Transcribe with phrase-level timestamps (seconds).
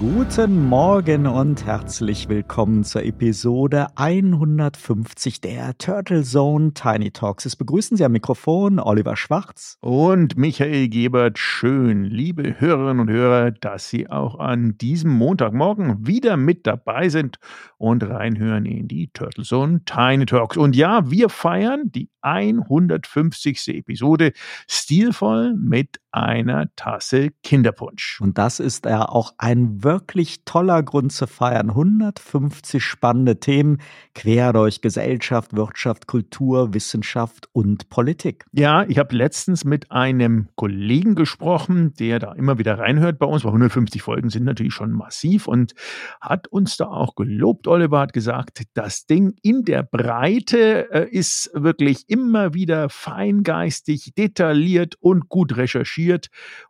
[0.00, 7.46] Guten Morgen und herzlich willkommen zur Episode 150 der Turtle Zone Tiny Talks.
[7.46, 11.40] Es begrüßen Sie am Mikrofon Oliver Schwarz und Michael Gebert.
[11.40, 17.38] Schön, liebe Hörerinnen und Hörer, dass Sie auch an diesem Montagmorgen wieder mit dabei sind
[17.76, 20.56] und reinhören in die Turtle Zone Tiny Talks.
[20.56, 23.66] Und ja, wir feiern die 150.
[23.68, 24.32] Episode
[24.68, 28.20] stilvoll mit einer Tasse Kinderpunsch.
[28.20, 31.70] Und das ist ja auch ein wirklich toller Grund zu feiern.
[31.70, 33.78] 150 spannende Themen
[34.14, 38.46] quer durch Gesellschaft, Wirtschaft, Kultur, Wissenschaft und Politik.
[38.52, 43.44] Ja, ich habe letztens mit einem Kollegen gesprochen, der da immer wieder reinhört bei uns,
[43.44, 45.74] weil 150 Folgen sind natürlich schon massiv und
[46.20, 47.66] hat uns da auch gelobt.
[47.66, 54.96] Oliver hat gesagt, das Ding in der Breite äh, ist wirklich immer wieder feingeistig, detailliert
[55.00, 55.97] und gut recherchiert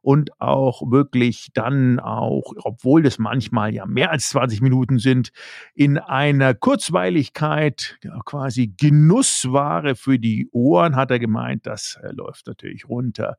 [0.01, 5.31] und auch wirklich dann auch, obwohl das manchmal ja mehr als 20 Minuten sind,
[5.75, 12.47] in einer Kurzweiligkeit, ja, quasi Genussware für die Ohren, hat er gemeint, das äh, läuft
[12.47, 13.37] natürlich runter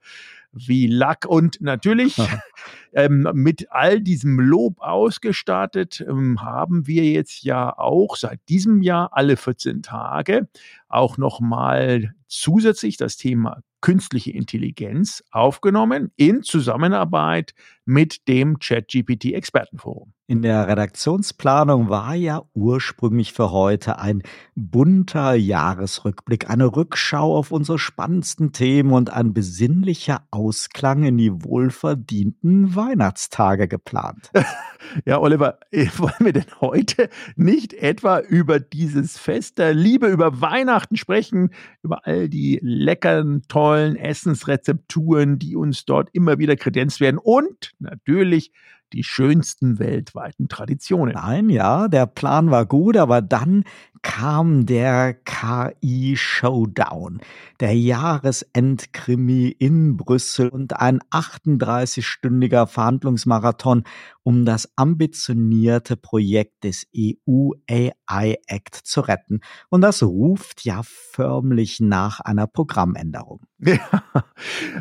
[0.52, 1.26] wie Lack.
[1.26, 2.18] Und natürlich
[2.94, 9.10] ähm, mit all diesem Lob ausgestattet ähm, haben wir jetzt ja auch seit diesem Jahr
[9.14, 10.48] alle 14 Tage
[10.88, 17.54] auch nochmal zusätzlich das Thema künstliche Intelligenz aufgenommen in Zusammenarbeit
[17.86, 20.14] mit dem ChatGPT Expertenforum.
[20.30, 24.22] In der Redaktionsplanung war ja ursprünglich für heute ein
[24.54, 32.76] bunter Jahresrückblick, eine Rückschau auf unsere spannendsten Themen und ein besinnlicher Ausklang in die wohlverdienten
[32.76, 34.30] Weihnachtstage geplant.
[35.06, 40.40] Ja, Oliver, äh, wollen wir denn heute nicht etwa über dieses Fest der Liebe, über
[40.40, 41.52] Weihnachten sprechen,
[41.84, 48.54] über all die leckeren, tollen Essensrezepturen, die uns dort immer wieder kredenzt werden und natürlich
[48.94, 51.14] die schönsten weltweiten Traditionen.
[51.14, 53.64] Nein, ja, der Plan war gut, aber dann
[54.02, 57.20] kam der KI-Showdown,
[57.60, 63.84] der Jahresendkrimi in Brüssel und ein 38-stündiger Verhandlungsmarathon
[64.30, 69.40] um das ambitionierte Projekt des EU AI Act zu retten.
[69.70, 73.42] Und das ruft ja förmlich nach einer Programmänderung.
[73.62, 74.04] Ja,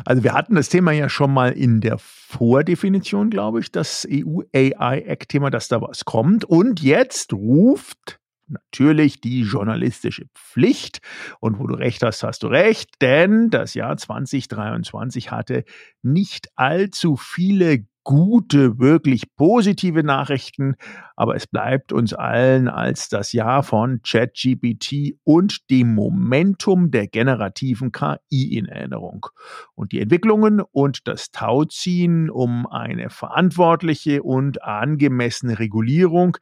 [0.05, 4.41] also wir hatten das Thema ja schon mal in der Vordefinition, glaube ich, das EU
[4.55, 6.45] AI Act Thema, dass da was kommt.
[6.45, 8.18] Und jetzt ruft
[8.49, 10.99] natürlich die journalistische Pflicht.
[11.39, 15.63] Und wo du recht hast, hast du recht, denn das Jahr 2023 hatte
[16.01, 20.75] nicht allzu viele gute, wirklich positive Nachrichten,
[21.15, 27.91] aber es bleibt uns allen als das Jahr von ChatGPT und dem Momentum der generativen
[27.91, 29.27] KI in Erinnerung.
[29.75, 36.37] Und die Entwicklungen und das Tauziehen um eine verantwortliche und angemessene Regulierung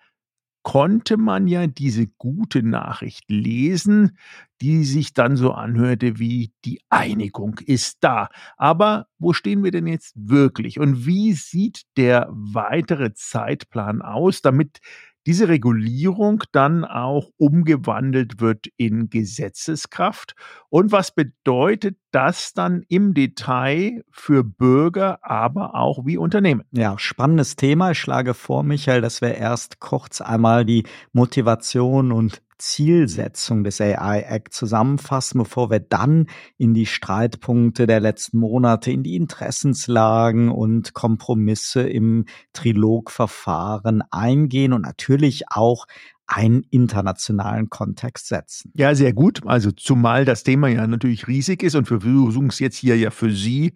[0.69, 4.19] konnte man ja diese gute Nachricht lesen,
[4.61, 8.29] die sich dann so anhörte wie die Einigung ist da.
[8.59, 14.81] Aber wo stehen wir denn jetzt wirklich und wie sieht der weitere Zeitplan aus, damit
[15.27, 20.35] diese Regulierung dann auch umgewandelt wird in Gesetzeskraft.
[20.71, 26.63] Und was bedeutet das dann im Detail für Bürger, aber auch wie Unternehmen?
[26.73, 27.91] Ja, spannendes Thema.
[27.91, 34.21] Ich schlage vor, Michael, dass wir erst kurz einmal die Motivation und Zielsetzung des AI
[34.21, 36.27] Act zusammenfassen, bevor wir dann
[36.57, 44.83] in die Streitpunkte der letzten Monate, in die Interessenslagen und Kompromisse im Trilogverfahren eingehen und
[44.83, 45.87] natürlich auch
[46.27, 48.71] einen internationalen Kontext setzen.
[48.75, 49.41] Ja, sehr gut.
[49.47, 53.11] Also zumal das Thema ja natürlich riesig ist und wir versuchen es jetzt hier ja
[53.11, 53.73] für Sie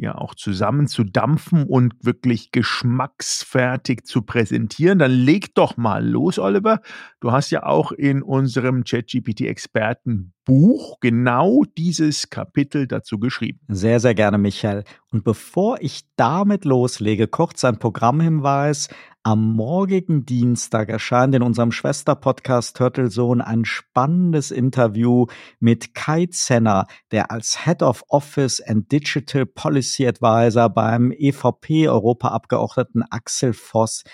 [0.00, 6.38] ja auch zusammen zu dampfen und wirklich geschmacksfertig zu präsentieren, dann leg doch mal los,
[6.38, 6.80] Oliver.
[7.20, 13.60] Du hast ja auch in unserem ChatGPT-Experten Buch genau dieses Kapitel dazu geschrieben.
[13.68, 14.84] Sehr, sehr gerne, Michael.
[15.12, 18.88] Und bevor ich damit loslege, kurz ein Programmhinweis.
[19.22, 25.26] Am morgigen Dienstag erscheint in unserem Schwesterpodcast Turtle Zone ein spannendes Interview
[25.58, 33.52] mit Kai Zenner, der als Head of Office and Digital Policy Advisor beim EVP-Europaabgeordneten Axel
[33.52, 34.04] Voss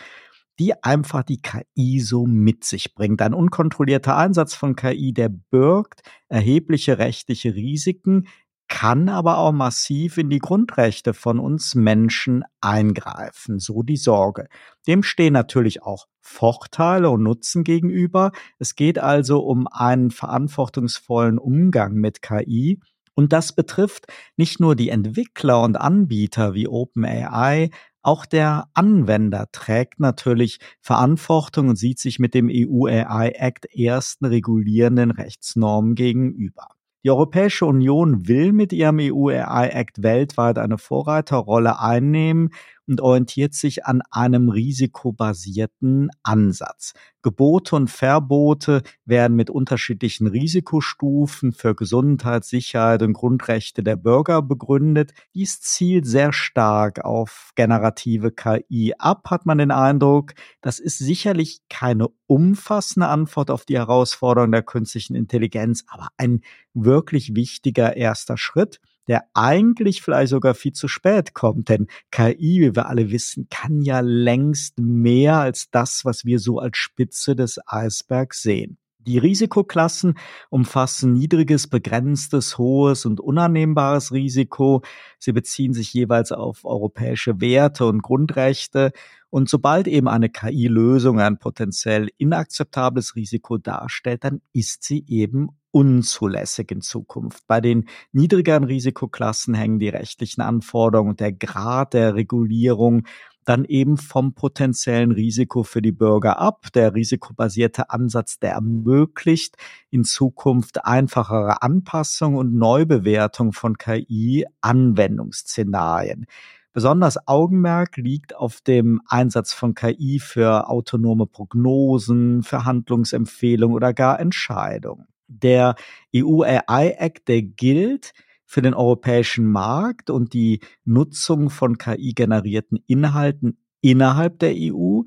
[0.58, 3.22] die einfach die KI so mit sich bringt.
[3.22, 8.28] Ein unkontrollierter Einsatz von KI, der birgt erhebliche rechtliche Risiken,
[8.68, 14.48] kann aber auch massiv in die Grundrechte von uns Menschen eingreifen, so die Sorge.
[14.86, 18.32] Dem stehen natürlich auch Vorteile und Nutzen gegenüber.
[18.58, 22.80] Es geht also um einen verantwortungsvollen Umgang mit KI.
[23.14, 24.06] Und das betrifft
[24.38, 27.68] nicht nur die Entwickler und Anbieter wie OpenAI,
[28.02, 34.26] auch der Anwender trägt natürlich Verantwortung und sieht sich mit dem EU AI Act ersten
[34.26, 36.66] regulierenden Rechtsnormen gegenüber.
[37.04, 42.50] Die Europäische Union will mit ihrem EU AI Act weltweit eine Vorreiterrolle einnehmen
[42.92, 46.92] und orientiert sich an einem risikobasierten Ansatz.
[47.22, 55.12] Gebote und Verbote werden mit unterschiedlichen Risikostufen für Gesundheit, Sicherheit und Grundrechte der Bürger begründet.
[55.34, 60.34] Dies zielt sehr stark auf generative KI ab, hat man den Eindruck.
[60.60, 66.42] Das ist sicherlich keine umfassende Antwort auf die Herausforderung der künstlichen Intelligenz, aber ein
[66.74, 71.68] wirklich wichtiger erster Schritt der eigentlich vielleicht sogar viel zu spät kommt.
[71.68, 76.58] Denn KI, wie wir alle wissen, kann ja längst mehr als das, was wir so
[76.58, 78.78] als Spitze des Eisbergs sehen.
[79.04, 80.14] Die Risikoklassen
[80.48, 84.82] umfassen niedriges, begrenztes, hohes und unannehmbares Risiko.
[85.18, 88.92] Sie beziehen sich jeweils auf europäische Werte und Grundrechte.
[89.32, 96.70] Und sobald eben eine KI-Lösung ein potenziell inakzeptables Risiko darstellt, dann ist sie eben unzulässig
[96.70, 97.46] in Zukunft.
[97.46, 103.06] Bei den niedrigeren Risikoklassen hängen die rechtlichen Anforderungen und der Grad der Regulierung
[103.46, 106.66] dann eben vom potenziellen Risiko für die Bürger ab.
[106.74, 109.56] Der risikobasierte Ansatz, der ermöglicht
[109.88, 116.26] in Zukunft einfachere Anpassung und Neubewertung von KI-Anwendungsszenarien.
[116.72, 124.18] Besonders Augenmerk liegt auf dem Einsatz von KI für autonome Prognosen, für Handlungsempfehlungen oder gar
[124.18, 125.06] Entscheidungen.
[125.28, 125.74] Der
[126.16, 128.12] EU AI Act, der gilt
[128.46, 135.02] für den europäischen Markt und die Nutzung von KI-generierten Inhalten innerhalb der EU.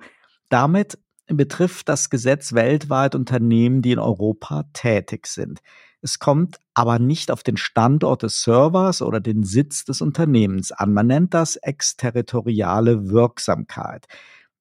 [0.50, 5.60] Damit betrifft das Gesetz weltweit Unternehmen, die in Europa tätig sind.
[6.05, 10.93] Es kommt aber nicht auf den Standort des Servers oder den Sitz des Unternehmens an.
[10.93, 14.05] Man nennt das exterritoriale Wirksamkeit.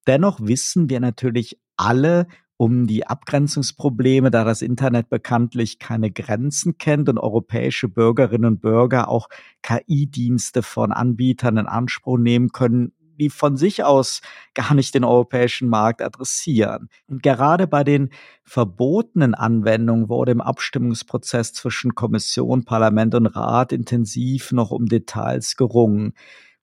[0.07, 2.25] Dennoch wissen wir natürlich alle
[2.57, 9.07] um die Abgrenzungsprobleme, da das Internet bekanntlich keine Grenzen kennt und europäische Bürgerinnen und Bürger
[9.07, 9.29] auch
[9.61, 14.21] KI-Dienste von Anbietern in Anspruch nehmen können, die von sich aus
[14.53, 16.89] gar nicht den europäischen Markt adressieren.
[17.07, 18.09] Und gerade bei den
[18.43, 26.13] verbotenen Anwendungen wurde im Abstimmungsprozess zwischen Kommission, Parlament und Rat intensiv noch um Details gerungen.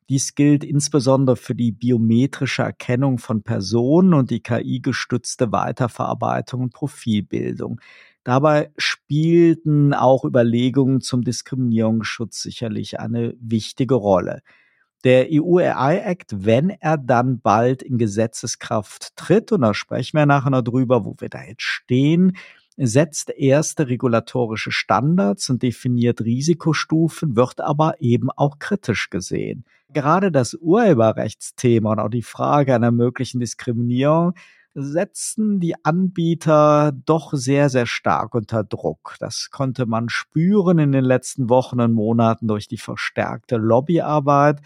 [0.08, 7.80] Dies gilt insbesondere für die biometrische Erkennung von Personen und die KI-gestützte Weiterverarbeitung und Profilbildung.
[8.24, 14.42] Dabei spielten auch Überlegungen zum Diskriminierungsschutz sicherlich eine wichtige Rolle.
[15.04, 20.26] Der EU AI Act, wenn er dann bald in Gesetzeskraft tritt, und da sprechen wir
[20.26, 22.36] nachher noch drüber, wo wir da jetzt stehen,
[22.76, 29.64] setzt erste regulatorische Standards und definiert Risikostufen, wird aber eben auch kritisch gesehen.
[29.92, 34.34] Gerade das Urheberrechtsthema und auch die Frage einer möglichen Diskriminierung
[34.74, 39.16] setzen die Anbieter doch sehr, sehr stark unter Druck.
[39.20, 44.60] Das konnte man spüren in den letzten Wochen und Monaten durch die verstärkte Lobbyarbeit.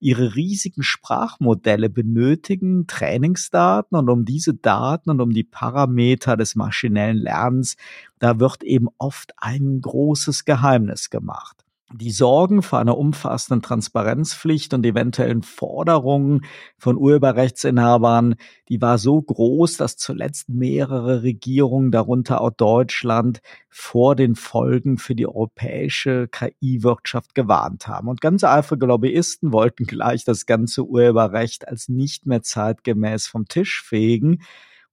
[0.00, 7.18] Ihre riesigen Sprachmodelle benötigen Trainingsdaten und um diese Daten und um die Parameter des maschinellen
[7.18, 7.76] Lernens,
[8.18, 11.64] da wird eben oft ein großes Geheimnis gemacht
[11.94, 16.44] die Sorgen vor einer umfassenden Transparenzpflicht und eventuellen Forderungen
[16.78, 18.36] von Urheberrechtsinhabern,
[18.68, 25.14] die war so groß, dass zuletzt mehrere Regierungen, darunter auch Deutschland, vor den Folgen für
[25.14, 28.08] die europäische KI-Wirtschaft gewarnt haben.
[28.08, 33.82] Und ganz eifrige Lobbyisten wollten gleich das ganze Urheberrecht als nicht mehr zeitgemäß vom Tisch
[33.82, 34.42] fegen.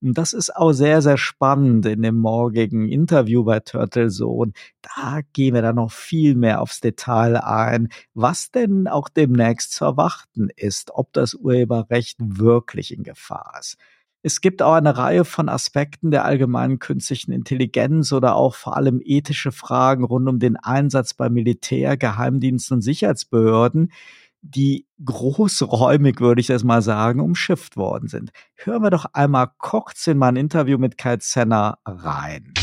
[0.01, 4.53] Und das ist auch sehr, sehr spannend in dem morgigen Interview bei Turtle Zone.
[4.82, 9.86] Da gehen wir dann noch viel mehr aufs Detail ein, was denn auch demnächst zu
[9.86, 13.77] erwarten ist, ob das Urheberrecht wirklich in Gefahr ist.
[14.22, 19.01] Es gibt auch eine Reihe von Aspekten der allgemeinen künstlichen Intelligenz oder auch vor allem
[19.03, 23.91] ethische Fragen rund um den Einsatz bei Militär, Geheimdiensten und Sicherheitsbehörden,
[24.41, 28.31] die großräumig, würde ich das mal sagen, umschifft worden sind.
[28.55, 32.53] Hören wir doch einmal kurz in mein Interview mit Kai Zenner rein.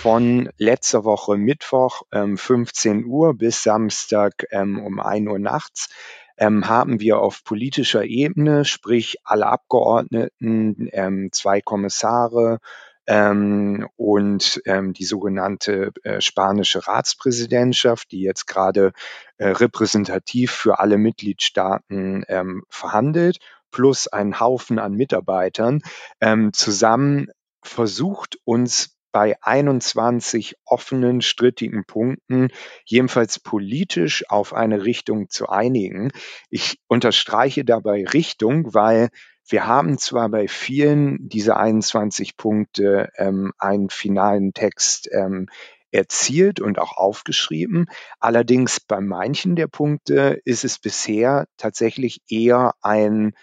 [0.00, 5.88] Von letzter Woche Mittwoch ähm, 15 Uhr bis Samstag ähm, um 1 Uhr nachts
[6.36, 12.58] ähm, haben wir auf politischer Ebene, sprich alle Abgeordneten, ähm, zwei Kommissare,
[13.06, 18.92] ähm, und ähm, die sogenannte äh, spanische Ratspräsidentschaft, die jetzt gerade
[19.36, 23.38] äh, repräsentativ für alle Mitgliedstaaten ähm, verhandelt,
[23.70, 25.80] plus einen Haufen an Mitarbeitern,
[26.20, 27.28] ähm, zusammen
[27.62, 32.48] versucht uns bei 21 offenen, strittigen Punkten
[32.84, 36.10] jedenfalls politisch auf eine Richtung zu einigen.
[36.50, 39.10] Ich unterstreiche dabei Richtung, weil
[39.46, 45.48] wir haben zwar bei vielen dieser 21 Punkte ähm, einen finalen Text ähm,
[45.90, 47.86] erzielt und auch aufgeschrieben.
[48.18, 53.34] Allerdings bei manchen der Punkte ist es bisher tatsächlich eher ein,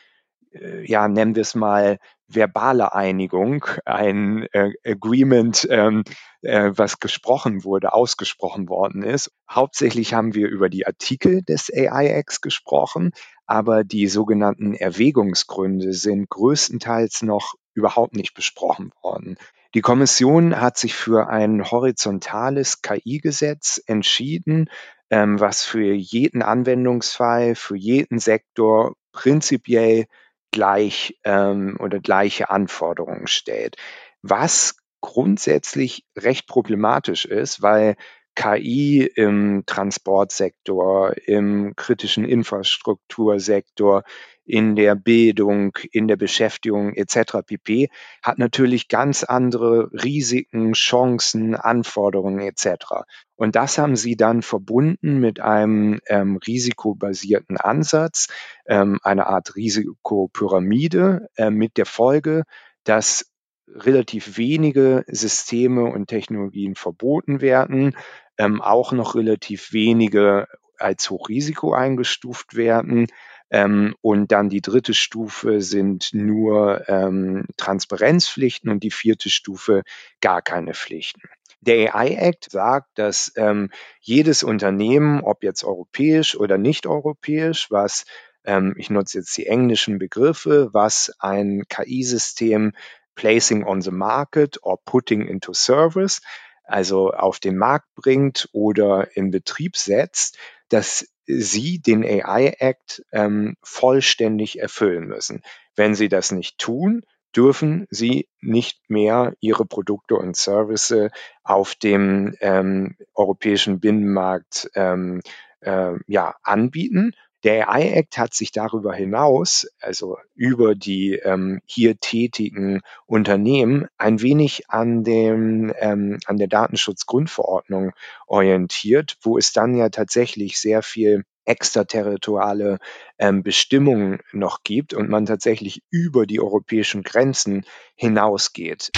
[0.51, 1.97] äh, ja, nennen wir es mal,
[2.33, 6.03] verbale Einigung, ein äh, Agreement, ähm,
[6.41, 9.31] äh, was gesprochen wurde, ausgesprochen worden ist.
[9.49, 13.11] Hauptsächlich haben wir über die Artikel des AIX gesprochen,
[13.45, 19.37] aber die sogenannten Erwägungsgründe sind größtenteils noch überhaupt nicht besprochen worden.
[19.73, 24.69] Die Kommission hat sich für ein horizontales KI-Gesetz entschieden,
[25.09, 30.05] ähm, was für jeden Anwendungsfall, für jeden Sektor prinzipiell
[30.51, 33.77] gleich ähm, oder gleiche Anforderungen stellt.
[34.21, 37.95] Was grundsätzlich recht problematisch ist, weil
[38.35, 44.03] KI im Transportsektor, im kritischen Infrastruktursektor,
[44.51, 47.37] in der Bildung, in der Beschäftigung etc.
[47.45, 47.89] pp.
[48.21, 53.05] hat natürlich ganz andere Risiken, Chancen, Anforderungen etc.
[53.37, 58.27] Und das haben sie dann verbunden mit einem ähm, risikobasierten Ansatz,
[58.65, 62.43] ähm, eine Art Risikopyramide äh, mit der Folge,
[62.83, 63.31] dass
[63.69, 67.95] relativ wenige Systeme und Technologien verboten werden,
[68.37, 73.07] ähm, auch noch relativ wenige als Hochrisiko eingestuft werden.
[73.51, 79.83] Ähm, und dann die dritte Stufe sind nur ähm, Transparenzpflichten und die vierte Stufe
[80.21, 81.21] gar keine Pflichten.
[81.59, 88.05] Der AI Act sagt, dass ähm, jedes Unternehmen, ob jetzt europäisch oder nicht europäisch, was
[88.45, 92.71] ähm, ich nutze jetzt die englischen Begriffe, was ein KI-System
[93.15, 96.21] placing on the market or putting into service,
[96.63, 100.37] also auf den Markt bringt oder in Betrieb setzt,
[100.69, 101.07] dass
[101.39, 105.41] sie den AI Act ähm, vollständig erfüllen müssen.
[105.75, 107.03] Wenn sie das nicht tun,
[107.35, 111.09] dürfen sie nicht mehr ihre Produkte und Services
[111.43, 115.21] auf dem ähm, europäischen Binnenmarkt ähm,
[115.61, 117.13] äh, ja, anbieten.
[117.43, 124.21] Der AI Act hat sich darüber hinaus, also über die ähm, hier tätigen Unternehmen, ein
[124.21, 127.93] wenig an, dem, ähm, an der Datenschutzgrundverordnung
[128.27, 132.77] orientiert, wo es dann ja tatsächlich sehr viel extraterritoriale
[133.17, 138.91] ähm, Bestimmungen noch gibt und man tatsächlich über die europäischen Grenzen hinausgeht.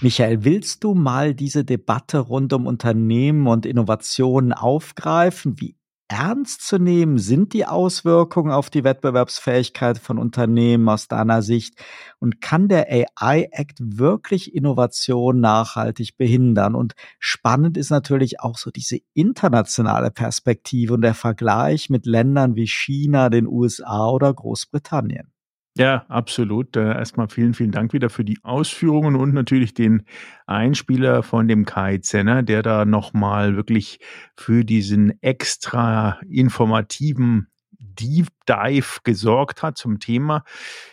[0.00, 5.58] Michael, willst du mal diese Debatte rund um Unternehmen und Innovationen aufgreifen?
[5.58, 5.77] Wie
[6.08, 11.74] ernst zu nehmen sind die Auswirkungen auf die Wettbewerbsfähigkeit von Unternehmen aus deiner Sicht?
[12.18, 16.74] Und kann der AI Act wirklich Innovation nachhaltig behindern?
[16.74, 22.66] Und spannend ist natürlich auch so diese internationale Perspektive und der Vergleich mit Ländern wie
[22.66, 25.30] China, den USA oder Großbritannien.
[25.78, 26.74] Ja, absolut.
[26.76, 30.02] Äh, erstmal vielen, vielen Dank wieder für die Ausführungen und natürlich den
[30.46, 34.00] Einspieler von dem Kai Zenner, der da nochmal wirklich
[34.36, 37.46] für diesen extra informativen
[37.78, 40.42] Deep Dive gesorgt hat zum Thema.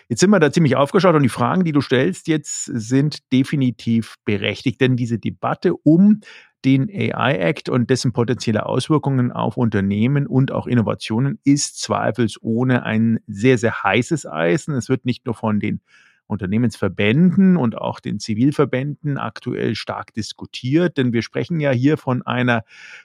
[0.07, 4.15] Jetzt sind wir da ziemlich aufgeschaut und die Fragen, die du stellst jetzt, sind definitiv
[4.23, 6.21] berechtigt, denn diese Debatte um
[6.65, 13.19] den AI Act und dessen potenzielle Auswirkungen auf Unternehmen und auch Innovationen ist zweifelsohne ein
[13.27, 14.73] sehr, sehr heißes Eisen.
[14.73, 15.81] Es wird nicht nur von den
[16.27, 22.63] Unternehmensverbänden und auch den Zivilverbänden aktuell stark diskutiert, denn wir sprechen ja hier von einer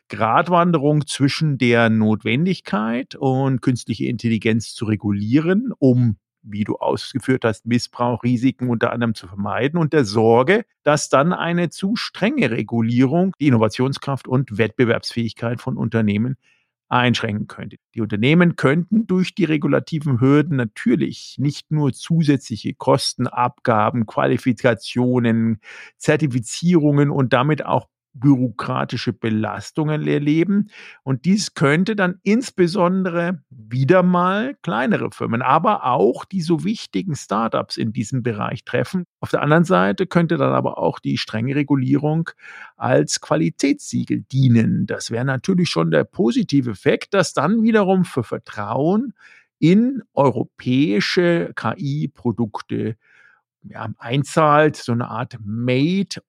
[0.09, 8.23] Gratwanderung zwischen der Notwendigkeit und künstliche Intelligenz zu regulieren, um wie du ausgeführt hast, Missbrauch,
[8.23, 13.48] Risiken unter anderem zu vermeiden und der Sorge, dass dann eine zu strenge Regulierung die
[13.48, 16.37] Innovationskraft und Wettbewerbsfähigkeit von Unternehmen
[16.88, 17.76] einschränken könnte.
[17.94, 25.61] Die Unternehmen könnten durch die regulativen Hürden natürlich nicht nur zusätzliche Kosten, Abgaben, Qualifikationen,
[25.98, 30.70] Zertifizierungen und damit auch bürokratische Belastungen erleben.
[31.03, 37.77] Und dies könnte dann insbesondere wieder mal kleinere Firmen, aber auch die so wichtigen Startups
[37.77, 39.05] in diesem Bereich treffen.
[39.20, 42.31] Auf der anderen Seite könnte dann aber auch die strenge Regulierung
[42.77, 44.87] als Qualitätssiegel dienen.
[44.87, 49.14] Das wäre natürlich schon der positive Effekt, dass dann wiederum für Vertrauen
[49.59, 52.96] in europäische KI-Produkte
[53.62, 56.23] ja, einzahlt, so eine Art Made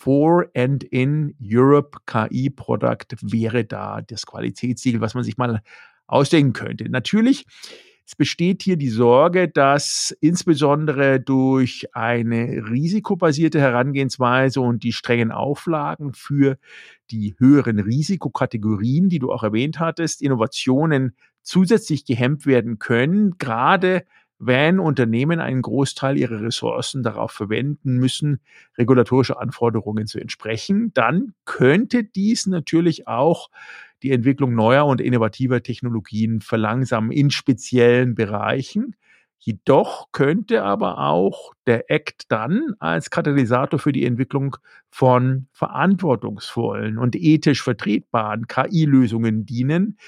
[0.00, 5.60] for and in Europe KI Product wäre da das Qualitätssiegel, was man sich mal
[6.06, 6.88] ausdenken könnte.
[6.88, 7.44] Natürlich,
[8.06, 16.14] es besteht hier die Sorge, dass insbesondere durch eine risikobasierte Herangehensweise und die strengen Auflagen
[16.14, 16.56] für
[17.10, 24.04] die höheren Risikokategorien, die du auch erwähnt hattest, Innovationen zusätzlich gehemmt werden können, gerade
[24.40, 28.40] wenn Unternehmen einen Großteil ihrer Ressourcen darauf verwenden müssen,
[28.78, 33.50] regulatorische Anforderungen zu entsprechen, dann könnte dies natürlich auch
[34.02, 38.96] die Entwicklung neuer und innovativer Technologien verlangsamen in speziellen Bereichen.
[39.38, 44.56] Jedoch könnte aber auch der Act dann als Katalysator für die Entwicklung
[44.90, 49.98] von verantwortungsvollen und ethisch vertretbaren KI-Lösungen dienen.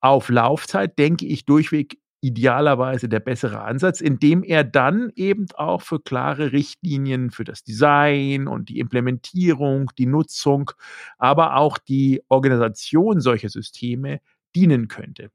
[0.00, 6.00] Auf Laufzeit denke ich durchweg idealerweise der bessere Ansatz, indem er dann eben auch für
[6.00, 10.70] klare Richtlinien für das Design und die Implementierung, die Nutzung,
[11.18, 14.20] aber auch die Organisation solcher Systeme
[14.54, 15.30] dienen könnte.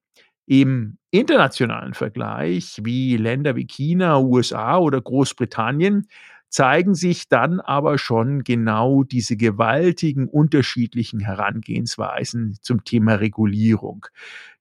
[0.48, 6.08] Im internationalen Vergleich, wie Länder wie China, USA oder Großbritannien,
[6.50, 14.06] zeigen sich dann aber schon genau diese gewaltigen unterschiedlichen Herangehensweisen zum Thema Regulierung.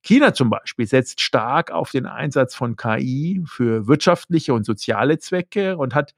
[0.04, 5.78] China zum Beispiel setzt stark auf den Einsatz von KI für wirtschaftliche und soziale Zwecke
[5.78, 6.14] und hat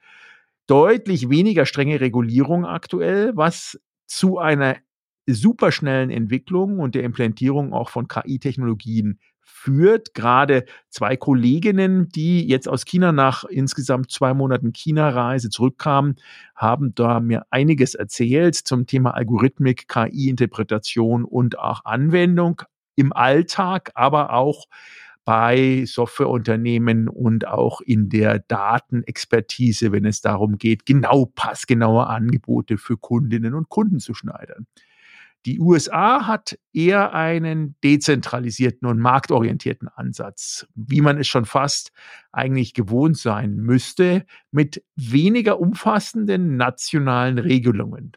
[0.67, 4.77] deutlich weniger strenge Regulierung aktuell, was zu einer
[5.29, 10.15] superschnellen Entwicklung und der Implementierung auch von KI-Technologien führt.
[10.15, 16.17] Gerade zwei Kolleginnen, die jetzt aus China nach insgesamt zwei Monaten China-Reise zurückkamen,
[16.57, 22.63] haben da mir einiges erzählt zum Thema Algorithmik, KI-Interpretation und auch Anwendung
[22.97, 24.67] im Alltag, aber auch
[25.25, 32.97] bei Softwareunternehmen und auch in der Datenexpertise, wenn es darum geht, genau passgenaue Angebote für
[32.97, 34.67] Kundinnen und Kunden zu schneidern.
[35.47, 41.93] Die USA hat eher einen dezentralisierten und marktorientierten Ansatz, wie man es schon fast
[42.33, 48.13] eigentlich gewohnt sein müsste, mit weniger umfassenden nationalen Regelungen.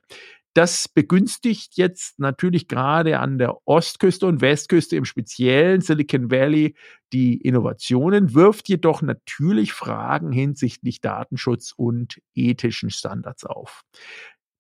[0.53, 6.75] Das begünstigt jetzt natürlich gerade an der Ostküste und Westküste im speziellen Silicon Valley
[7.13, 13.83] die Innovationen, wirft jedoch natürlich Fragen hinsichtlich Datenschutz und ethischen Standards auf.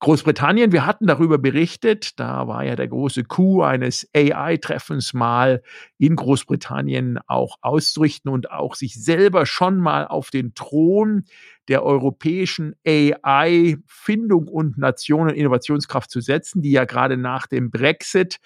[0.01, 5.61] Großbritannien, wir hatten darüber berichtet, da war ja der große Coup eines AI-Treffens mal
[5.97, 11.25] in Großbritannien auch auszurichten und auch sich selber schon mal auf den Thron
[11.67, 18.37] der europäischen AI-Findung und Nationen Innovationskraft zu setzen, die ja gerade nach dem Brexit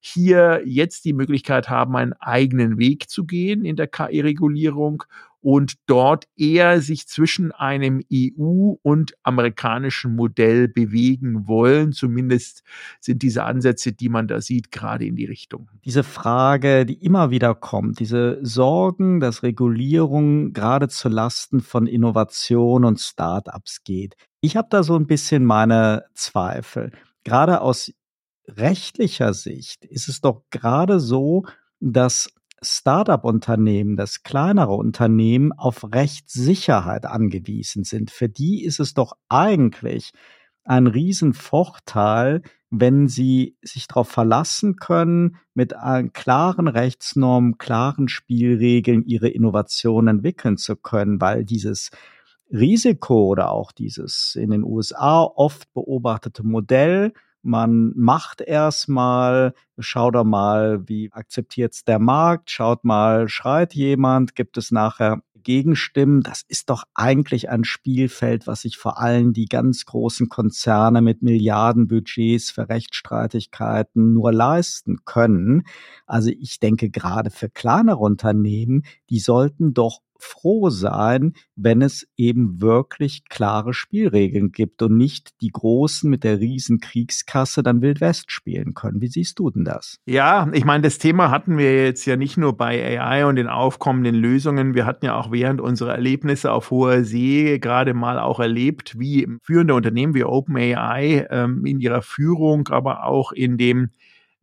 [0.00, 5.04] hier jetzt die Möglichkeit haben, einen eigenen Weg zu gehen in der KI-Regulierung
[5.42, 11.92] und dort eher sich zwischen einem EU- und amerikanischen Modell bewegen wollen.
[11.92, 12.62] Zumindest
[13.00, 15.68] sind diese Ansätze, die man da sieht, gerade in die Richtung.
[15.84, 22.84] Diese Frage, die immer wieder kommt, diese Sorgen, dass Regulierung gerade zu Lasten von Innovation
[22.84, 24.14] und Startups geht.
[24.40, 26.92] Ich habe da so ein bisschen meine Zweifel.
[27.24, 27.92] Gerade aus
[28.48, 31.44] rechtlicher Sicht ist es doch gerade so,
[31.80, 38.10] dass Startup-Unternehmen, dass kleinere Unternehmen auf Rechtssicherheit angewiesen sind.
[38.10, 40.12] Für die ist es doch eigentlich
[40.64, 45.74] ein Riesenvorteil, wenn sie sich darauf verlassen können, mit
[46.12, 51.90] klaren Rechtsnormen, klaren Spielregeln ihre Innovation entwickeln zu können, weil dieses
[52.50, 60.24] Risiko oder auch dieses in den USA oft beobachtete Modell, man macht erstmal, schaut da
[60.24, 66.22] mal, wie akzeptiert's der Markt, schaut mal, schreit jemand, gibt es nachher Gegenstimmen.
[66.22, 71.22] Das ist doch eigentlich ein Spielfeld, was sich vor allem die ganz großen Konzerne mit
[71.22, 75.64] Milliardenbudgets für Rechtsstreitigkeiten nur leisten können.
[76.06, 82.60] Also ich denke gerade für kleinere Unternehmen, die sollten doch froh sein, wenn es eben
[82.60, 88.30] wirklich klare Spielregeln gibt und nicht die Großen mit der riesen Kriegskasse dann Wild West
[88.30, 89.00] spielen können.
[89.00, 89.98] Wie siehst du denn das?
[90.06, 93.48] Ja, ich meine, das Thema hatten wir jetzt ja nicht nur bei AI und den
[93.48, 94.74] aufkommenden Lösungen.
[94.74, 99.28] Wir hatten ja auch während unserer Erlebnisse auf hoher See gerade mal auch erlebt, wie
[99.42, 103.90] führende Unternehmen wie OpenAI ähm, in ihrer Führung, aber auch in dem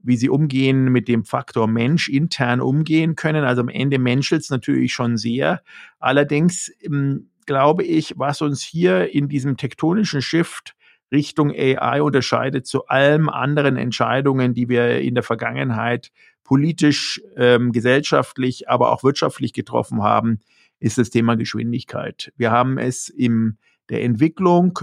[0.01, 3.43] wie sie umgehen mit dem Faktor Mensch intern umgehen können.
[3.43, 5.61] Also am Ende menschelt es natürlich schon sehr.
[5.99, 10.75] Allerdings ähm, glaube ich, was uns hier in diesem tektonischen Shift
[11.11, 16.11] Richtung AI unterscheidet zu allen anderen Entscheidungen, die wir in der Vergangenheit
[16.43, 20.39] politisch, ähm, gesellschaftlich, aber auch wirtschaftlich getroffen haben,
[20.79, 22.31] ist das Thema Geschwindigkeit.
[22.37, 23.57] Wir haben es in
[23.89, 24.79] der Entwicklung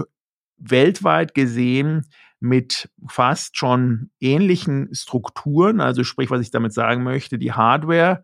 [0.57, 2.05] weltweit gesehen,
[2.39, 5.81] mit fast schon ähnlichen Strukturen.
[5.81, 8.23] Also sprich, was ich damit sagen möchte, die Hardware,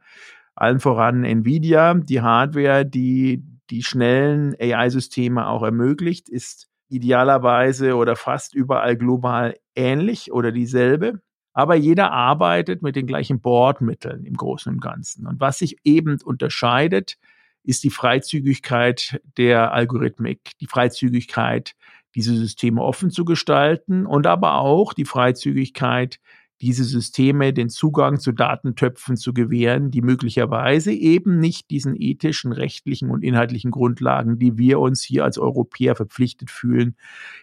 [0.55, 8.55] allen voran Nvidia, die Hardware, die die schnellen AI-Systeme auch ermöglicht, ist idealerweise oder fast
[8.55, 11.21] überall global ähnlich oder dieselbe.
[11.53, 15.27] Aber jeder arbeitet mit den gleichen Bordmitteln im Großen und Ganzen.
[15.27, 17.17] Und was sich eben unterscheidet,
[17.63, 21.75] ist die Freizügigkeit der Algorithmik, die Freizügigkeit
[22.15, 26.19] diese Systeme offen zu gestalten und aber auch die Freizügigkeit,
[26.63, 33.09] diese Systeme den Zugang zu Datentöpfen zu gewähren, die möglicherweise eben nicht diesen ethischen, rechtlichen
[33.09, 36.95] und inhaltlichen Grundlagen, die wir uns hier als Europäer verpflichtet fühlen,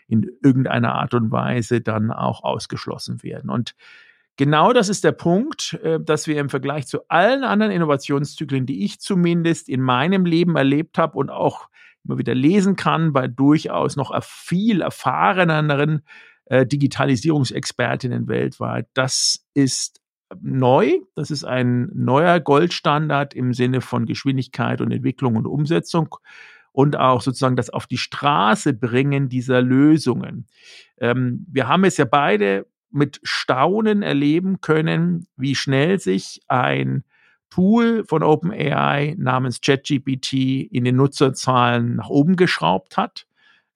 [0.09, 3.50] in irgendeiner Art und Weise dann auch ausgeschlossen werden.
[3.50, 3.74] Und
[4.37, 8.85] Genau das ist der Punkt, äh, dass wir im Vergleich zu allen anderen Innovationszyklen, die
[8.85, 11.68] ich zumindest in meinem Leben erlebt habe und auch
[12.06, 16.00] immer wieder lesen kann bei durchaus noch viel erfahreneren
[16.50, 18.88] äh, Digitalisierungsexpertinnen weltweit.
[18.92, 20.00] Das ist
[20.40, 20.98] neu.
[21.14, 26.16] Das ist ein neuer Goldstandard im Sinne von Geschwindigkeit und Entwicklung und Umsetzung
[26.72, 30.46] und auch sozusagen das auf die Straße bringen dieser Lösungen.
[30.98, 37.04] Ähm, wir haben es ja beide mit Staunen erleben können, wie schnell sich ein
[37.48, 43.26] Tool von OpenAI namens ChatGPT in den Nutzerzahlen nach oben geschraubt hat.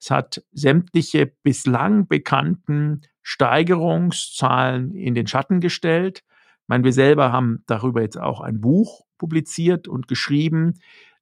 [0.05, 6.21] Es hat sämtliche bislang bekannten Steigerungszahlen in den Schatten gestellt.
[6.27, 10.75] Ich meine, wir selber haben darüber jetzt auch ein Buch publiziert und geschrieben.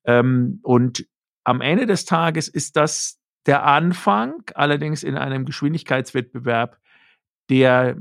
[0.03, 1.07] Ähm, und
[1.45, 6.77] am Ende des Tages ist das der Anfang, allerdings in einem Geschwindigkeitswettbewerb,
[7.49, 7.95] der,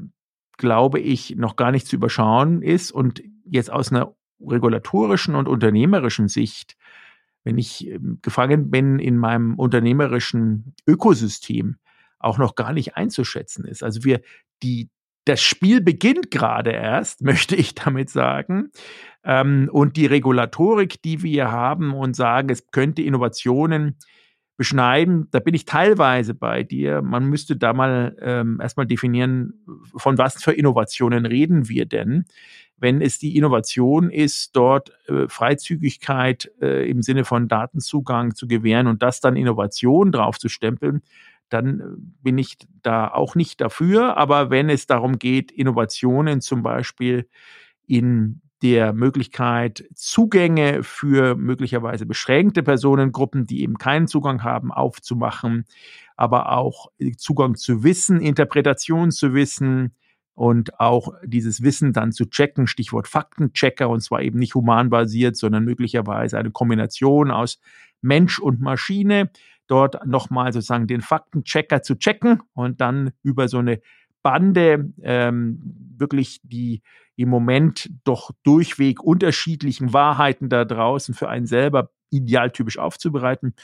[0.56, 6.26] glaube ich, noch gar nicht zu überschauen ist und jetzt aus einer regulatorischen und unternehmerischen
[6.26, 6.76] Sicht,
[7.44, 11.76] wenn ich ähm, gefangen bin in meinem unternehmerischen Ökosystem,
[12.18, 13.82] auch noch gar nicht einzuschätzen ist.
[13.82, 14.20] Also wir,
[14.62, 14.90] die,
[15.24, 18.70] das Spiel beginnt gerade erst, möchte ich damit sagen.
[19.24, 23.96] Ähm, und die Regulatorik, die wir haben und sagen, es könnte Innovationen
[24.56, 27.02] beschneiden, da bin ich teilweise bei dir.
[27.02, 29.64] Man müsste da mal ähm, erstmal definieren,
[29.96, 32.26] von was für Innovationen reden wir denn?
[32.82, 38.88] Wenn es die Innovation ist, dort äh, Freizügigkeit äh, im Sinne von Datenzugang zu gewähren
[38.88, 41.00] und das dann Innovation drauf zu stempeln,
[41.48, 41.84] dann äh,
[42.22, 44.16] bin ich da auch nicht dafür.
[44.16, 47.28] Aber wenn es darum geht, Innovationen zum Beispiel
[47.86, 55.66] in der Möglichkeit, Zugänge für möglicherweise beschränkte Personengruppen, die eben keinen Zugang haben, aufzumachen,
[56.16, 59.94] aber auch Zugang zu Wissen, Interpretation zu Wissen
[60.34, 65.64] und auch dieses Wissen dann zu checken, Stichwort Faktenchecker, und zwar eben nicht humanbasiert, sondern
[65.64, 67.60] möglicherweise eine Kombination aus
[68.00, 69.30] Mensch und Maschine,
[69.66, 73.80] dort nochmal sozusagen den Faktenchecker zu checken und dann über so eine
[74.22, 75.60] Bande ähm,
[75.96, 76.82] wirklich die
[77.16, 83.54] im Moment doch durchweg unterschiedlichen Wahrheiten da draußen für einen selber idealtypisch aufzubereiten,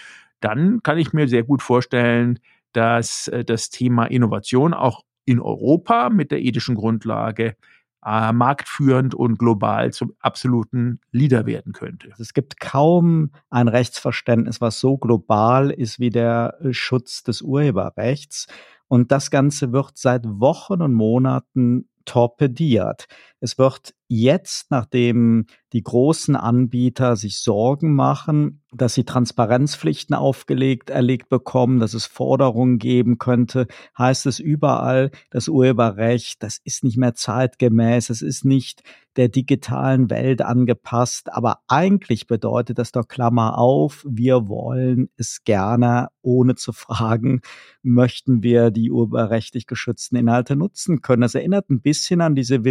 [0.40, 2.38] dann kann ich mir sehr gut vorstellen,
[2.72, 7.54] dass äh, das Thema Innovation auch in Europa mit der ethischen Grundlage
[8.04, 12.12] äh, marktführend und global zum absoluten Leader werden könnte.
[12.18, 18.46] Es gibt kaum ein Rechtsverständnis, was so global ist wie der äh, Schutz des Urheberrechts.
[18.88, 23.06] Und das Ganze wird seit Wochen und Monaten torpediert.
[23.40, 31.28] Es wird jetzt, nachdem die großen Anbieter sich Sorgen machen, dass sie Transparenzpflichten aufgelegt, erlegt
[31.28, 33.66] bekommen, dass es Forderungen geben könnte,
[33.98, 38.82] heißt es überall, das Urheberrecht, das ist nicht mehr zeitgemäß, es ist nicht
[39.16, 46.08] der digitalen Welt angepasst, aber eigentlich bedeutet das doch Klammer auf, wir wollen es gerne,
[46.22, 47.40] ohne zu fragen,
[47.82, 51.22] möchten wir die urheberrechtlich geschützten Inhalte nutzen können.
[51.22, 52.64] Das erinnert ein bisschen an diese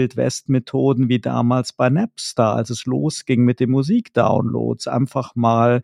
[0.57, 4.87] Wildwest-Methoden wie damals bei Napster, als es losging mit den Musikdownloads.
[4.87, 5.81] Einfach mal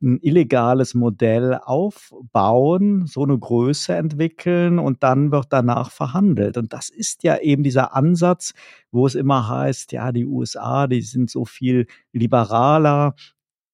[0.00, 6.56] ein illegales Modell aufbauen, so eine Größe entwickeln und dann wird danach verhandelt.
[6.56, 8.54] Und das ist ja eben dieser Ansatz,
[8.92, 13.16] wo es immer heißt, ja, die USA, die sind so viel liberaler.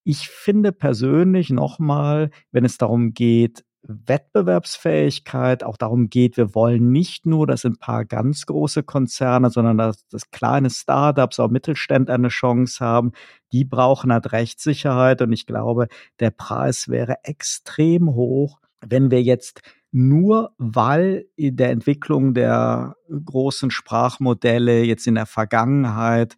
[0.03, 7.25] Ich finde persönlich nochmal, wenn es darum geht, Wettbewerbsfähigkeit auch darum geht, wir wollen nicht
[7.25, 12.29] nur, dass ein paar ganz große Konzerne, sondern dass, dass kleine Startups, auch Mittelständler eine
[12.29, 13.11] Chance haben.
[13.51, 15.87] Die brauchen halt Rechtssicherheit und ich glaube,
[16.19, 23.71] der Preis wäre extrem hoch, wenn wir jetzt nur weil in der Entwicklung der großen
[23.71, 26.35] Sprachmodelle jetzt in der Vergangenheit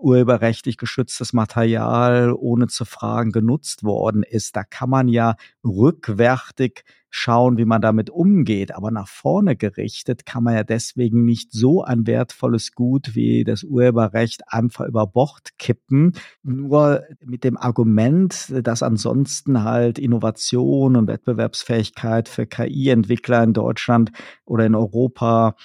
[0.00, 4.56] urheberrechtlich geschütztes Material ohne zu fragen genutzt worden ist.
[4.56, 8.74] Da kann man ja rückwärtig schauen, wie man damit umgeht.
[8.74, 13.64] Aber nach vorne gerichtet kann man ja deswegen nicht so ein wertvolles Gut wie das
[13.64, 16.12] Urheberrecht einfach über Bord kippen.
[16.42, 24.12] Nur mit dem Argument, dass ansonsten halt Innovation und Wettbewerbsfähigkeit für KI-Entwickler in Deutschland
[24.44, 25.56] oder in Europa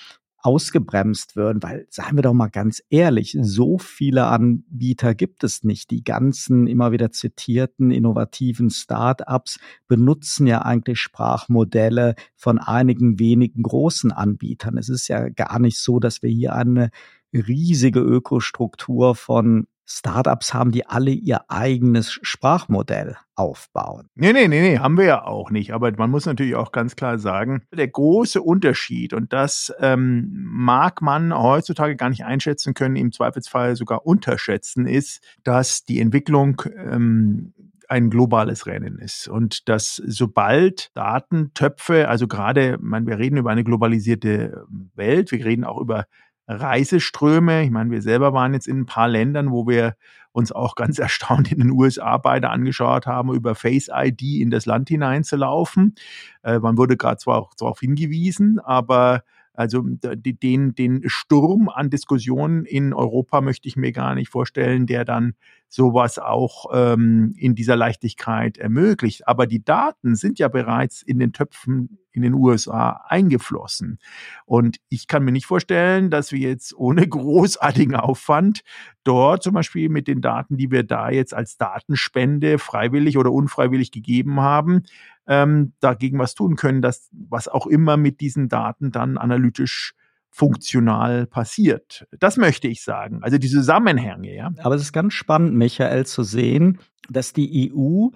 [0.46, 5.90] ausgebremst würden, weil, sagen wir doch mal ganz ehrlich, so viele Anbieter gibt es nicht.
[5.92, 14.12] Die ganzen immer wieder zitierten innovativen Start-ups benutzen ja eigentlich Sprachmodelle von einigen wenigen großen
[14.12, 14.78] Anbietern.
[14.78, 16.92] Es ist ja gar nicht so, dass wir hier eine
[17.34, 24.10] riesige Ökostruktur von Startups haben, die alle ihr eigenes Sprachmodell aufbauen.
[24.15, 25.74] Nee, nee, nee, nee, haben wir ja auch nicht.
[25.74, 31.02] Aber man muss natürlich auch ganz klar sagen, der große Unterschied, und das ähm, mag
[31.02, 37.54] man heutzutage gar nicht einschätzen können, im Zweifelsfall sogar unterschätzen, ist, dass die Entwicklung ähm,
[37.89, 43.63] ein globales Rennen ist und dass sobald Datentöpfe, also gerade, man, wir reden über eine
[43.63, 46.06] globalisierte Welt, wir reden auch über
[46.48, 47.64] Reiseströme.
[47.64, 49.96] Ich meine, wir selber waren jetzt in ein paar Ländern, wo wir
[50.32, 54.66] uns auch ganz erstaunt in den USA beide angeschaut haben, über Face ID in das
[54.66, 55.96] Land hineinzulaufen.
[56.44, 62.66] Äh, man wurde gerade zwar auch darauf hingewiesen, aber also den, den Sturm an Diskussionen
[62.66, 65.36] in Europa möchte ich mir gar nicht vorstellen, der dann
[65.69, 69.28] sowas auch ähm, in dieser Leichtigkeit ermöglicht.
[69.28, 73.99] Aber die Daten sind ja bereits in den Töpfen in den USA eingeflossen.
[74.45, 78.62] Und ich kann mir nicht vorstellen, dass wir jetzt ohne großartigen Aufwand
[79.04, 83.91] dort zum Beispiel mit den Daten, die wir da jetzt als Datenspende freiwillig oder unfreiwillig
[83.91, 84.84] gegeben haben,
[85.28, 89.93] ähm, dagegen was tun können, dass was auch immer mit diesen Daten dann analytisch
[90.36, 92.06] funktional passiert.
[92.19, 93.19] Das möchte ich sagen.
[93.21, 94.52] Also die Zusammenhänge, ja.
[94.58, 98.10] Aber es ist ganz spannend, Michael, zu sehen, dass die EU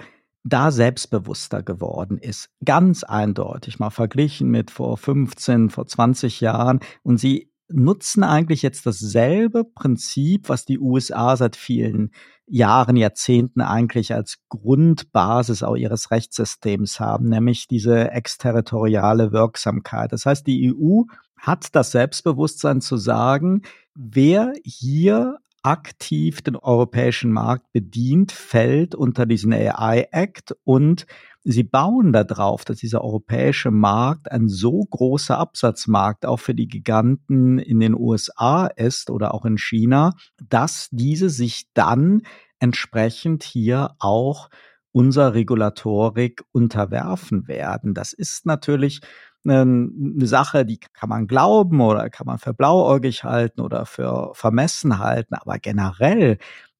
[0.43, 2.49] da selbstbewusster geworden ist.
[2.65, 6.82] Ganz eindeutig, mal verglichen mit vor 15, vor 20 Jahren.
[7.03, 12.12] Und sie nutzen eigentlich jetzt dasselbe Prinzip, was die USA seit vielen
[12.47, 20.12] Jahren, Jahrzehnten eigentlich als Grundbasis auch ihres Rechtssystems haben, nämlich diese exterritoriale Wirksamkeit.
[20.12, 21.03] Das heißt, die EU
[21.38, 23.62] hat das Selbstbewusstsein zu sagen,
[23.93, 31.05] wer hier aktiv den europäischen Markt bedient, fällt unter diesen AI Act und
[31.43, 37.60] sie bauen darauf, dass dieser europäische Markt ein so großer Absatzmarkt auch für die Giganten
[37.60, 40.13] in den USA ist oder auch in China,
[40.49, 42.23] dass diese sich dann
[42.60, 44.49] entsprechend hier auch
[44.91, 47.93] unserer Regulatorik unterwerfen werden.
[47.93, 49.02] Das ist natürlich
[49.45, 49.89] eine
[50.28, 55.36] Sache, die kann man glauben oder kann man für blauäugig halten oder für vermessen halten,
[55.36, 56.38] aber generell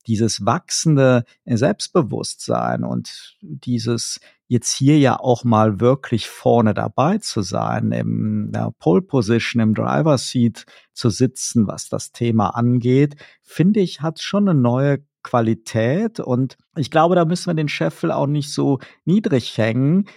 [0.08, 4.20] dieses wachsende Selbstbewusstsein und dieses
[4.50, 9.76] jetzt hier ja auch mal wirklich vorne dabei zu sein, im der Pole Position, im
[9.76, 16.20] Driver Seat zu sitzen, was das Thema angeht, finde ich, hat schon eine neue Qualität
[16.20, 20.08] und ich glaube, da müssen wir den Scheffel auch nicht so niedrig hängen.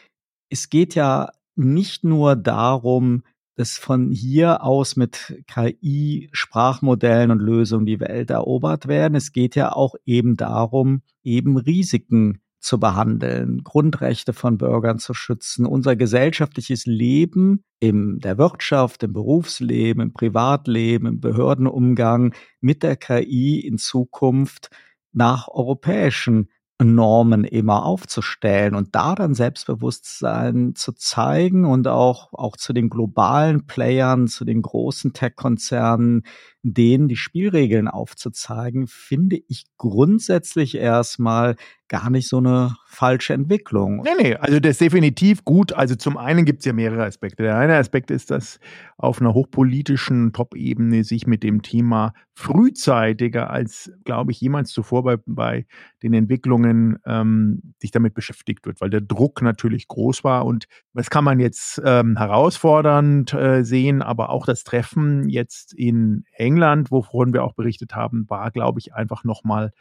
[0.48, 3.24] Es geht ja nicht nur darum,
[3.56, 9.14] dass von hier aus mit KI, Sprachmodellen und Lösungen die Welt erobert werden.
[9.14, 15.66] Es geht ja auch eben darum, eben Risiken zu behandeln, Grundrechte von Bürgern zu schützen,
[15.66, 23.60] unser gesellschaftliches Leben in der Wirtschaft, im Berufsleben, im Privatleben, im Behördenumgang mit der KI
[23.60, 24.70] in Zukunft
[25.12, 26.48] nach europäischen
[26.84, 33.66] Normen immer aufzustellen und da dann Selbstbewusstsein zu zeigen und auch, auch zu den globalen
[33.66, 36.24] Playern, zu den großen Tech-Konzernen,
[36.62, 41.56] denen die Spielregeln aufzuzeigen, finde ich grundsätzlich erstmal
[41.92, 44.02] gar nicht so eine falsche Entwicklung.
[44.02, 45.74] Nee, nee, also das ist definitiv gut.
[45.74, 47.42] Also zum einen gibt es ja mehrere Aspekte.
[47.42, 48.60] Der eine Aspekt ist, dass
[48.96, 55.18] auf einer hochpolitischen Top-Ebene sich mit dem Thema frühzeitiger als, glaube ich, jemals zuvor bei,
[55.26, 55.66] bei
[56.02, 61.10] den Entwicklungen ähm, sich damit beschäftigt wird, weil der Druck natürlich groß war und das
[61.10, 67.32] kann man jetzt ähm, herausfordernd äh, sehen, aber auch das Treffen jetzt in England, wovon
[67.32, 69.72] wir auch berichtet haben, war, glaube ich, einfach nochmal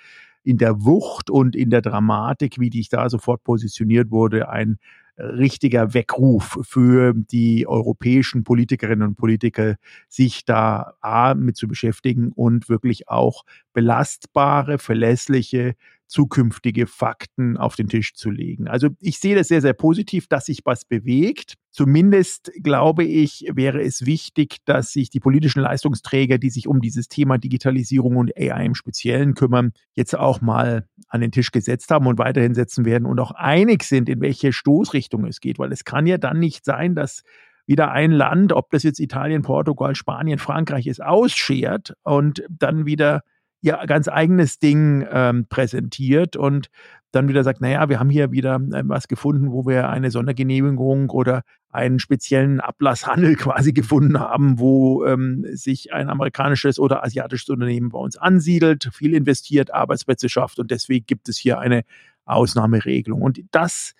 [0.43, 4.79] in der Wucht und in der Dramatik, wie die da sofort positioniert wurde, ein
[5.17, 9.75] richtiger Weckruf für die europäischen Politikerinnen und Politiker,
[10.07, 15.75] sich da A mit zu beschäftigen und wirklich auch belastbare, verlässliche
[16.07, 18.67] zukünftige Fakten auf den Tisch zu legen.
[18.67, 21.55] Also ich sehe das sehr, sehr positiv, dass sich was bewegt.
[21.71, 27.07] Zumindest glaube ich, wäre es wichtig, dass sich die politischen Leistungsträger, die sich um dieses
[27.07, 32.07] Thema Digitalisierung und AI im Speziellen kümmern, jetzt auch mal an den Tisch gesetzt haben
[32.07, 35.59] und weiterhin setzen werden und auch einig sind, in welche Stoßrichtung es geht.
[35.59, 37.23] Weil es kann ja dann nicht sein, dass
[37.65, 43.21] wieder ein Land, ob das jetzt Italien, Portugal, Spanien, Frankreich ist, ausschert und dann wieder
[43.61, 46.69] ihr ganz eigenes Ding ähm, präsentiert und
[47.11, 51.09] dann wieder sagt, naja, wir haben hier wieder äh, was gefunden, wo wir eine Sondergenehmigung
[51.09, 57.89] oder einen speziellen Ablasshandel quasi gefunden haben, wo ähm, sich ein amerikanisches oder asiatisches Unternehmen
[57.89, 61.83] bei uns ansiedelt, viel investiert, Arbeitsplätze schafft und deswegen gibt es hier eine
[62.25, 63.21] Ausnahmeregelung.
[63.21, 63.93] Und das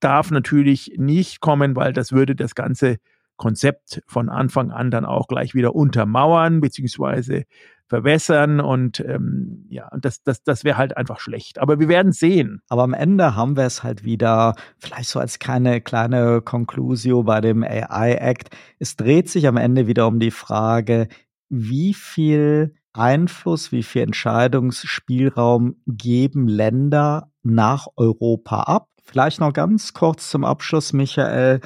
[0.00, 2.98] darf natürlich nicht kommen, weil das würde das ganze
[3.36, 7.44] Konzept von Anfang an dann auch gleich wieder untermauern, beziehungsweise
[7.88, 11.58] verwässern und ähm, ja, und das, das, das wäre halt einfach schlecht.
[11.58, 12.60] Aber wir werden sehen.
[12.68, 17.40] Aber am Ende haben wir es halt wieder, vielleicht so als keine kleine Conclusio bei
[17.40, 18.50] dem AI-Act.
[18.78, 21.08] Es dreht sich am Ende wieder um die Frage,
[21.48, 28.88] wie viel Einfluss, wie viel Entscheidungsspielraum geben Länder nach Europa ab?
[29.02, 31.60] Vielleicht noch ganz kurz zum Abschluss, Michael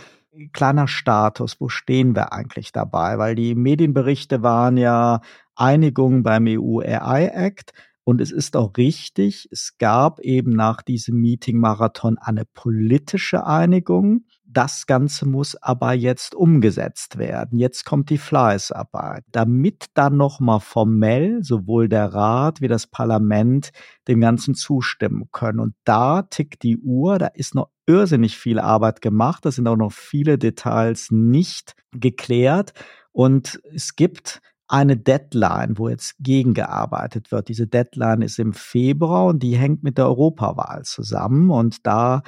[0.52, 3.18] kleiner Status, wo stehen wir eigentlich dabei?
[3.18, 5.20] Weil die Medienberichte waren ja
[5.60, 7.72] Einigung beim EU AI Act.
[8.02, 14.24] Und es ist auch richtig, es gab eben nach diesem Meeting-Marathon eine politische Einigung.
[14.44, 17.58] Das Ganze muss aber jetzt umgesetzt werden.
[17.58, 23.70] Jetzt kommt die Fleißarbeit, damit dann nochmal formell sowohl der Rat wie das Parlament
[24.08, 25.60] dem Ganzen zustimmen können.
[25.60, 29.76] Und da tickt die Uhr, da ist noch irrsinnig viel Arbeit gemacht, da sind auch
[29.76, 32.72] noch viele Details nicht geklärt.
[33.12, 34.40] Und es gibt
[34.70, 37.48] eine Deadline, wo jetzt gegengearbeitet wird.
[37.48, 41.50] Diese Deadline ist im Februar und die hängt mit der Europawahl zusammen.
[41.50, 42.22] Und da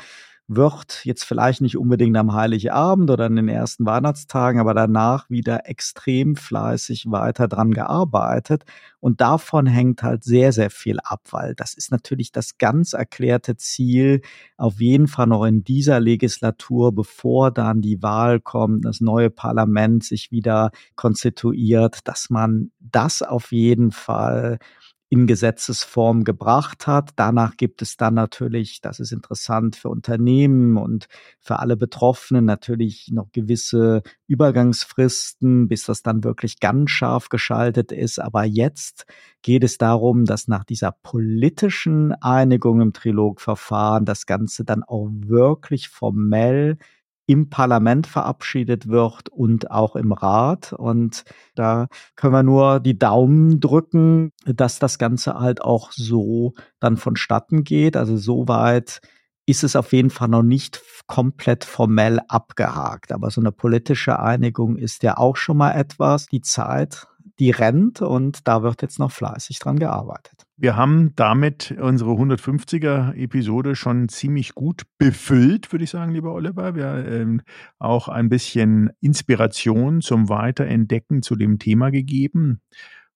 [0.48, 5.68] wird jetzt vielleicht nicht unbedingt am Heiligabend oder in den ersten Weihnachtstagen, aber danach wieder
[5.68, 8.64] extrem fleißig weiter dran gearbeitet.
[9.00, 13.56] Und davon hängt halt sehr, sehr viel ab, weil das ist natürlich das ganz erklärte
[13.56, 14.20] Ziel,
[14.56, 20.04] auf jeden Fall noch in dieser Legislatur, bevor dann die Wahl kommt, das neue Parlament
[20.04, 24.58] sich wieder konstituiert, dass man das auf jeden Fall
[25.12, 27.10] in Gesetzesform gebracht hat.
[27.16, 31.06] Danach gibt es dann natürlich, das ist interessant für Unternehmen und
[31.38, 38.20] für alle Betroffenen, natürlich noch gewisse Übergangsfristen, bis das dann wirklich ganz scharf geschaltet ist.
[38.20, 39.04] Aber jetzt
[39.42, 45.90] geht es darum, dass nach dieser politischen Einigung im Trilogverfahren das Ganze dann auch wirklich
[45.90, 46.78] formell
[47.26, 50.72] im Parlament verabschiedet wird und auch im Rat.
[50.72, 56.96] Und da können wir nur die Daumen drücken, dass das Ganze halt auch so dann
[56.96, 57.96] vonstatten geht.
[57.96, 59.00] Also soweit
[59.46, 63.12] ist es auf jeden Fall noch nicht komplett formell abgehakt.
[63.12, 66.26] Aber so eine politische Einigung ist ja auch schon mal etwas.
[66.26, 67.06] Die Zeit,
[67.38, 70.46] die rennt und da wird jetzt noch fleißig dran gearbeitet.
[70.56, 76.74] Wir haben damit unsere 150er Episode schon ziemlich gut befüllt, würde ich sagen, lieber Oliver.
[76.74, 77.42] Wir ähm,
[77.78, 82.60] auch ein bisschen Inspiration zum Weiterentdecken zu dem Thema gegeben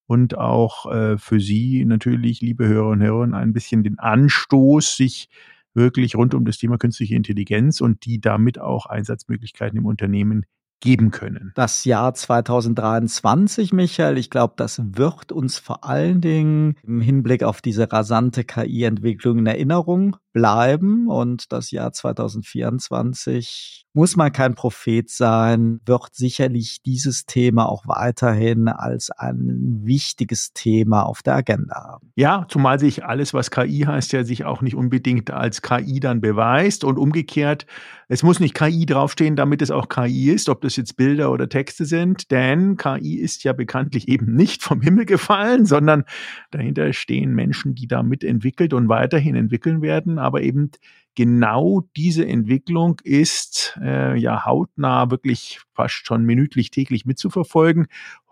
[0.06, 5.28] und auch äh, für Sie natürlich, liebe Hörerinnen und Hörer, ein bisschen den Anstoß, sich
[5.74, 10.46] wirklich rund um das Thema künstliche Intelligenz und die damit auch Einsatzmöglichkeiten im Unternehmen
[10.80, 11.52] geben können.
[11.54, 17.60] Das Jahr 2023, Michael, ich glaube, das wird uns vor allen Dingen im Hinblick auf
[17.60, 25.80] diese rasante KI-Entwicklung in Erinnerung bleiben und das Jahr 2024 muss man kein Prophet sein,
[25.86, 32.12] wird sicherlich dieses Thema auch weiterhin als ein wichtiges Thema auf der Agenda haben.
[32.16, 36.20] Ja, zumal sich alles, was KI heißt, ja sich auch nicht unbedingt als KI dann
[36.20, 37.64] beweist und umgekehrt,
[38.08, 41.48] es muss nicht KI draufstehen, damit es auch KI ist, ob das jetzt Bilder oder
[41.48, 46.04] Texte sind, denn KI ist ja bekanntlich eben nicht vom Himmel gefallen, sondern
[46.50, 50.70] dahinter stehen Menschen, die da mitentwickelt und weiterhin entwickeln werden aber eben
[51.16, 57.86] genau diese Entwicklung ist äh, ja hautnah wirklich fast schon minütlich täglich mitzuverfolgen.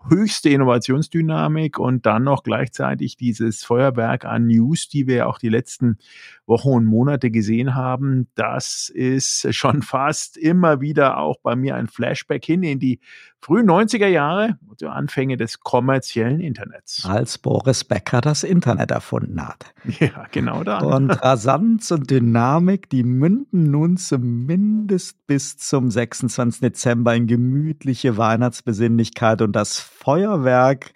[0.07, 5.97] Höchste Innovationsdynamik und dann noch gleichzeitig dieses Feuerwerk an News, die wir auch die letzten
[6.45, 8.27] Wochen und Monate gesehen haben.
[8.35, 12.99] Das ist schon fast immer wieder auch bei mir ein Flashback hin in die
[13.45, 17.05] frühen 90er Jahre, die Anfänge des kommerziellen Internets.
[17.05, 19.73] Als Boris Becker das Internet erfunden hat.
[19.99, 20.79] Ja, genau da.
[20.79, 26.61] Und Rasanz und Dynamik, die münden nun zumindest bis zum 26.
[26.61, 30.93] Dezember in gemütliche Weihnachtsbesinnlichkeit und das Feuerwerk,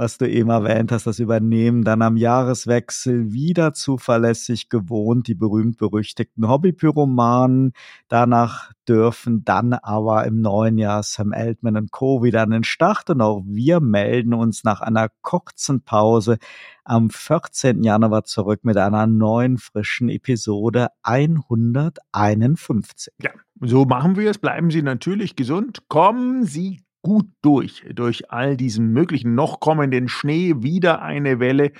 [0.00, 6.48] was du eben erwähnt hast, das Übernehmen dann am Jahreswechsel wieder zuverlässig gewohnt, die berühmt-berüchtigten
[6.48, 7.74] Hobbypyromanen.
[8.08, 12.22] Danach dürfen dann aber im neuen Jahr Sam Altman und Co.
[12.22, 16.38] wieder an den Start und auch wir melden uns nach einer kurzen Pause
[16.82, 17.84] am 14.
[17.84, 23.12] Januar zurück mit einer neuen frischen Episode 151.
[23.20, 24.38] Ja, so machen wir es.
[24.38, 25.82] Bleiben Sie natürlich gesund.
[25.88, 31.72] Kommen Sie gut durch, durch all diesen möglichen noch kommenden Schnee, wieder eine Welle.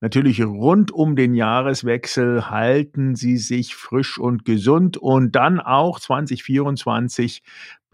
[0.00, 7.42] Natürlich rund um den Jahreswechsel halten Sie sich frisch und gesund und dann auch 2024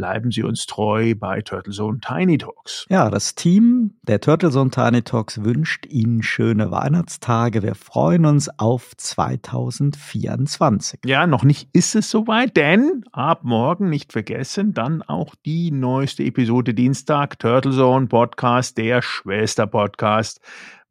[0.02, 2.86] bleiben Sie uns treu bei Turtlezone Tiny Talks.
[2.88, 7.62] Ja, das Team der Turtlezone Tiny Talks wünscht Ihnen schöne Weihnachtstage.
[7.62, 11.02] Wir freuen uns auf 2024.
[11.04, 16.24] Ja, noch nicht ist es soweit, denn ab morgen nicht vergessen, dann auch die neueste
[16.24, 20.40] Episode Dienstag Turtlezone Podcast, der Schwester-Podcast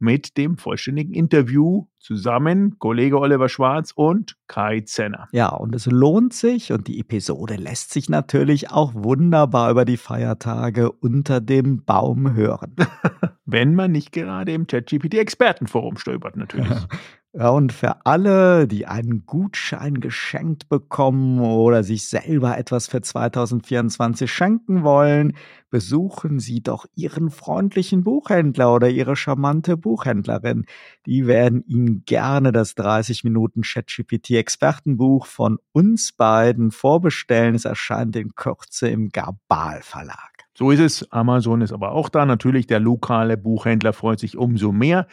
[0.02, 5.28] mit dem vollständigen Interview zusammen Kollege Oliver Schwarz und Kai Zenner.
[5.30, 9.96] Ja, und es lohnt sich und die Episode lässt sich natürlich auch wunderbar über die
[9.96, 12.74] Feiertage unter dem Baum hören.
[13.44, 16.68] Wenn man nicht gerade im ChatGPT Expertenforum stöbert natürlich.
[17.34, 24.30] Ja, und für alle, die einen Gutschein geschenkt bekommen oder sich selber etwas für 2024
[24.30, 25.34] schenken wollen,
[25.70, 30.66] besuchen Sie doch Ihren freundlichen Buchhändler oder Ihre charmante Buchhändlerin.
[31.06, 37.54] Die werden Ihnen gerne das 30 Minuten ChatGPT Expertenbuch von uns beiden vorbestellen.
[37.54, 40.31] Es erscheint in Kürze im Gabal Verlag.
[40.54, 41.12] So ist es.
[41.12, 42.26] Amazon ist aber auch da.
[42.26, 45.06] Natürlich, der lokale Buchhändler freut sich umso mehr.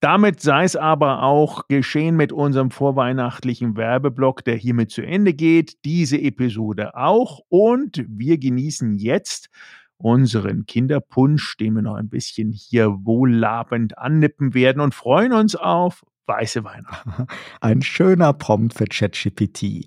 [0.00, 5.84] Damit sei es aber auch geschehen mit unserem vorweihnachtlichen Werbeblock, der hiermit zu Ende geht.
[5.84, 7.40] Diese Episode auch.
[7.48, 9.50] Und wir genießen jetzt
[9.98, 16.04] unseren Kinderpunsch, den wir noch ein bisschen hier wohllabend annippen werden und freuen uns auf
[16.26, 17.26] weiße Weihnachten.
[17.60, 19.86] Ein schöner Prompt für ChatGPT.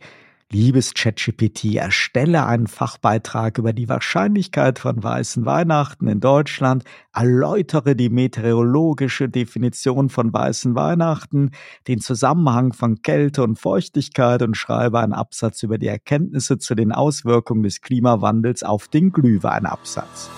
[0.51, 8.09] Liebes ChatGPT, erstelle einen Fachbeitrag über die Wahrscheinlichkeit von weißen Weihnachten in Deutschland, erläutere die
[8.09, 11.51] meteorologische Definition von weißen Weihnachten,
[11.87, 16.91] den Zusammenhang von Kälte und Feuchtigkeit und schreibe einen Absatz über die Erkenntnisse zu den
[16.91, 20.31] Auswirkungen des Klimawandels auf den Glühweinabsatz.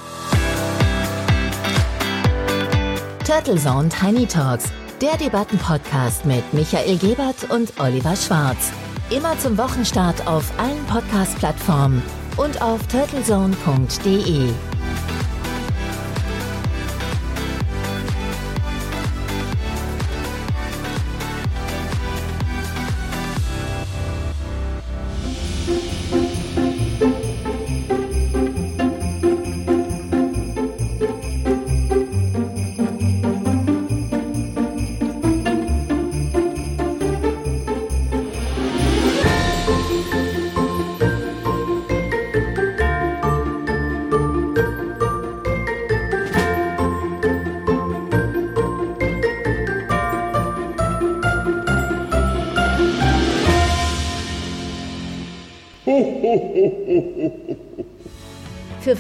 [3.25, 8.73] Turtle Zone Tiny Talks, der Debattenpodcast mit Michael Gebert und Oliver Schwarz.
[9.11, 12.01] Immer zum Wochenstart auf allen Podcast-Plattformen
[12.37, 14.53] und auf turtlezone.de.